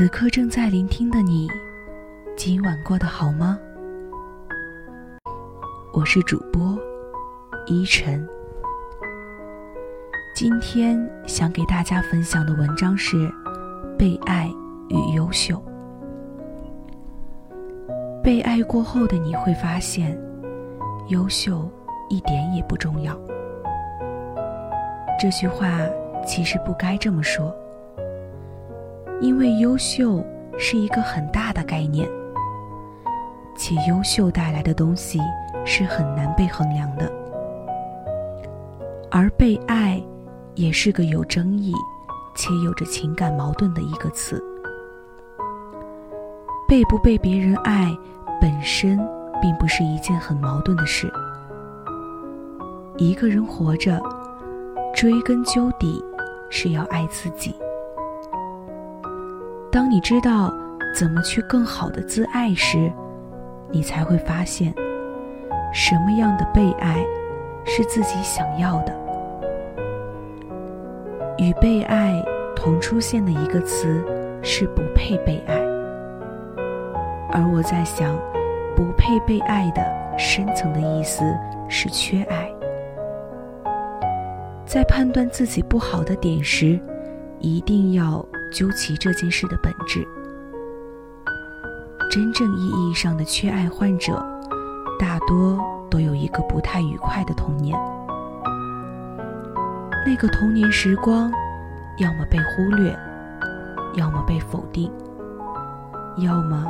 [0.00, 1.46] 此刻正在聆听的你，
[2.34, 3.58] 今晚过得好吗？
[5.92, 6.74] 我是主播
[7.66, 8.26] 依晨。
[10.34, 13.28] 今天想给大家分享的文章是
[13.98, 14.50] 《被爱
[14.88, 15.56] 与优秀》。
[18.22, 20.18] 被爱过后的你会发现，
[21.08, 21.70] 优秀
[22.08, 23.14] 一点也不重要。
[25.20, 25.78] 这句话
[26.26, 27.54] 其实不该这么说。
[29.20, 30.24] 因为优秀
[30.58, 32.08] 是一个很大的概念，
[33.54, 35.20] 且优秀带来的东西
[35.64, 37.10] 是很难被衡量的，
[39.10, 40.02] 而被爱
[40.54, 41.74] 也是个有争议
[42.34, 44.42] 且有着情感矛盾的一个词。
[46.66, 47.94] 被不被别人爱
[48.40, 48.98] 本身
[49.42, 51.12] 并不是一件很矛盾的事。
[52.96, 54.00] 一个人活着，
[54.94, 56.02] 追根究底
[56.48, 57.54] 是要爱自己。
[59.72, 60.52] 当你知道
[60.92, 62.90] 怎么去更好的自爱时，
[63.70, 64.74] 你才会发现，
[65.72, 67.04] 什么样的被爱
[67.64, 68.92] 是自己想要的。
[71.38, 72.20] 与被爱
[72.56, 74.04] 同出现的一个词
[74.42, 75.54] 是不配被爱，
[77.30, 78.18] 而我在想，
[78.74, 79.86] 不配被爱的
[80.18, 81.22] 深层的意思
[81.68, 82.50] 是缺爱。
[84.66, 86.78] 在判断自己不好的点时，
[87.38, 88.26] 一定要。
[88.50, 90.06] 究其这件事的本质，
[92.10, 94.24] 真正意义上的缺爱患者，
[94.98, 97.78] 大多都有一个不太愉快的童年。
[100.06, 101.30] 那个童年时光，
[101.98, 102.96] 要么被忽略，
[103.94, 104.90] 要么被否定，
[106.18, 106.66] 要么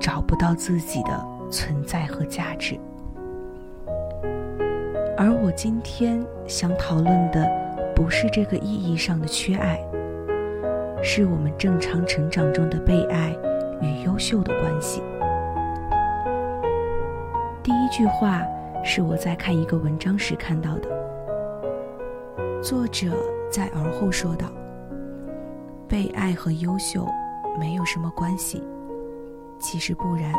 [0.00, 2.78] 找不到自己的存在和价值。
[5.18, 7.48] 而我今天想讨论的，
[7.94, 9.80] 不是这个意义上的缺爱。
[11.08, 13.30] 是我们正常成长中的被爱
[13.80, 15.00] 与优秀的关系。
[17.62, 18.42] 第一句话
[18.84, 20.88] 是我在看一个文章时看到的，
[22.60, 23.12] 作者
[23.48, 24.48] 在而后说道
[25.86, 27.06] ：“被爱和优秀
[27.56, 28.60] 没有什么关系，
[29.60, 30.32] 其实不然。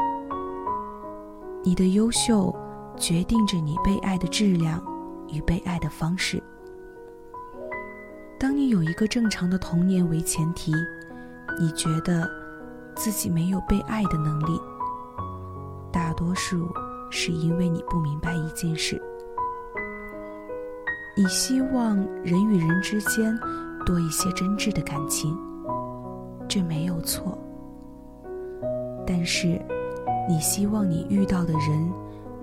[1.63, 2.53] 你的优秀
[2.97, 4.83] 决定着你被爱的质量
[5.29, 6.43] 与被爱的方式。”
[8.39, 10.71] 当你有一个正常的童年为前提，
[11.59, 12.29] 你觉得
[12.95, 14.61] 自己没有被爱的能力，
[15.91, 16.69] 大多数
[17.09, 19.01] 是因为你不明白一件事：
[21.15, 23.35] 你希望人与人之间
[23.87, 25.35] 多一些真挚的感情，
[26.47, 27.35] 这没有错。
[29.03, 29.59] 但是，
[30.29, 31.91] 你希望你遇到的人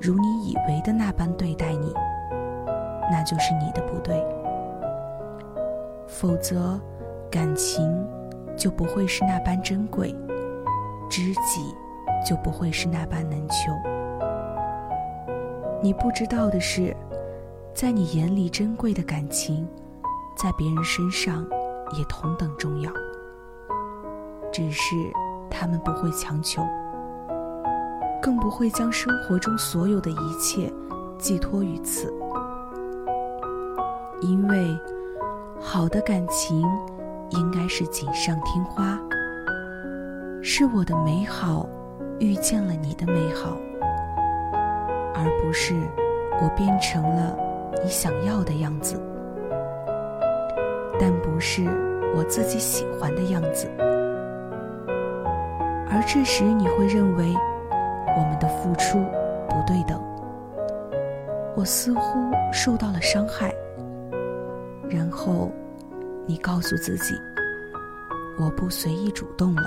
[0.00, 1.94] 如你以为的那般对待你，
[3.12, 4.20] 那就是你的不对。
[6.06, 6.80] 否则，
[7.30, 8.06] 感情
[8.56, 10.14] 就不会是那般珍贵，
[11.08, 11.74] 知己
[12.24, 13.72] 就不会是那般难求。
[15.82, 16.94] 你不知道的是，
[17.74, 19.66] 在你眼里珍贵的感情，
[20.36, 21.44] 在别人身上
[21.98, 22.90] 也同等重要。
[24.52, 24.94] 只是
[25.50, 26.62] 他们不会强求，
[28.22, 30.72] 更不会将生活中所有的一切
[31.18, 32.12] 寄托于此，
[34.20, 34.78] 因为。
[35.60, 36.62] 好的感情，
[37.30, 38.98] 应该是锦上添花，
[40.42, 41.66] 是我的美好
[42.18, 43.56] 遇见了你的美好，
[45.14, 45.74] 而不是
[46.42, 47.36] 我变成了
[47.82, 49.00] 你想要的样子，
[50.98, 51.64] 但不是
[52.14, 53.66] 我自己喜欢的样子。
[55.90, 57.34] 而这时你会认为
[58.16, 58.98] 我们的付出
[59.48, 60.02] 不对等，
[61.56, 62.00] 我似乎
[62.52, 63.54] 受到了伤害。
[64.94, 65.50] 然后，
[66.24, 67.16] 你告诉自己，
[68.38, 69.62] 我不随意主动了。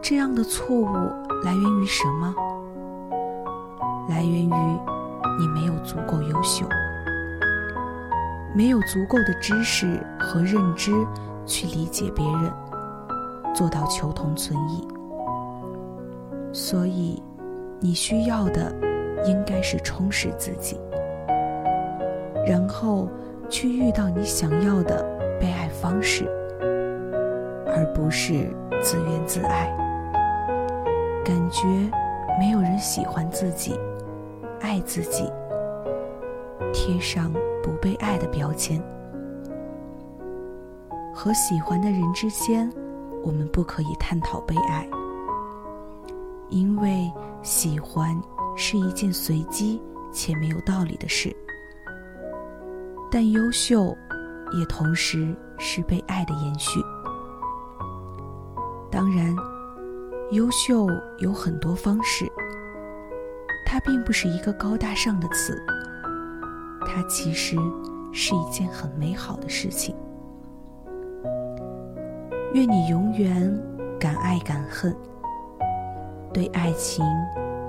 [0.00, 0.86] 这样的错误
[1.42, 2.32] 来源于什么？
[4.08, 4.80] 来源于
[5.40, 6.64] 你没有足够优秀，
[8.54, 10.92] 没有足够的知识和认知
[11.44, 12.52] 去理解别人，
[13.52, 14.86] 做到求同存异。
[16.52, 17.20] 所以，
[17.80, 18.72] 你需要的
[19.26, 20.78] 应该是充实自己，
[22.46, 23.08] 然后。
[23.52, 25.04] 去遇到你想要的
[25.38, 26.24] 被爱方式，
[27.66, 28.48] 而不是
[28.80, 29.70] 自怨自艾，
[31.22, 31.66] 感觉
[32.40, 33.78] 没有人喜欢自己，
[34.60, 35.30] 爱自己，
[36.72, 37.30] 贴上
[37.62, 38.82] 不被爱的标签。
[41.14, 42.72] 和喜欢的人之间，
[43.22, 44.88] 我们不可以探讨被爱，
[46.48, 47.12] 因为
[47.42, 48.18] 喜欢
[48.56, 49.78] 是一件随机
[50.10, 51.36] 且没有道理的事。
[53.14, 53.94] 但优秀，
[54.58, 56.80] 也同时是被爱的延续。
[58.90, 59.36] 当然，
[60.30, 60.86] 优秀
[61.18, 62.24] 有很多方式，
[63.66, 65.62] 它并不是一个高大上的词，
[66.86, 67.54] 它其实
[68.14, 69.94] 是一件很美好的事情。
[72.54, 73.62] 愿你永远
[74.00, 74.96] 敢爱敢恨，
[76.32, 77.04] 对爱情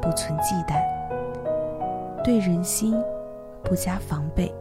[0.02, 0.82] 不存忌惮，
[2.24, 2.96] 对人心
[3.62, 4.54] 不加防备，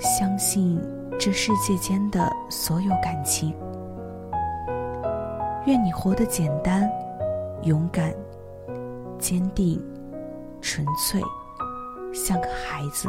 [0.00, 0.80] 相信
[1.18, 3.54] 这世界间的所有感情。
[5.66, 6.90] 愿你活得简单、
[7.62, 8.14] 勇敢、
[9.18, 9.78] 坚定、
[10.62, 11.22] 纯粹，
[12.14, 13.08] 像个孩子。